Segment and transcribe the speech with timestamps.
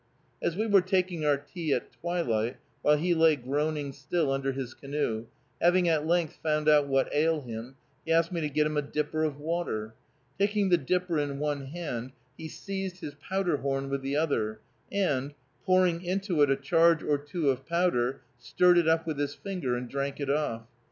[0.41, 4.73] As we were taking our tea at twilight, while he lay groaning still under his
[4.73, 5.27] canoe,
[5.61, 8.81] having at length found out "what ail him," he asked me to get him a
[8.81, 9.93] dipper of water.
[10.39, 14.59] Taking the dipper in one hand he seized his powder horn with the other,
[14.91, 15.35] and,
[15.67, 19.75] pouring into it a charge or two of powder, stirred it up with his finger,
[19.75, 20.63] and drank it off.